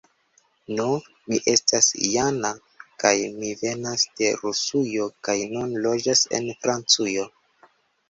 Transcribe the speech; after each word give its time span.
Nu, 0.77 0.85
mi 1.31 1.37
estas 1.53 1.89
Jana 2.13 2.51
kaj 3.05 3.13
mi 3.37 3.53
venas 3.61 4.09
de 4.19 4.33
Rusujo 4.43 5.09
kaj 5.31 5.39
nun 5.55 5.81
loĝas 5.89 6.29
en 6.41 6.53
Francujo 6.67 7.33